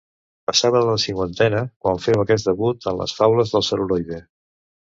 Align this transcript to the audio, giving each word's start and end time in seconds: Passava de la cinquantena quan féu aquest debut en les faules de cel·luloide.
Passava 0.51 0.79
de 0.83 0.87
la 0.87 0.95
cinquantena 1.03 1.59
quan 1.85 2.01
féu 2.07 2.23
aquest 2.23 2.49
debut 2.49 2.91
en 2.93 2.99
les 3.03 3.17
faules 3.21 3.55
de 3.59 3.63
cel·luloide. 3.69 4.23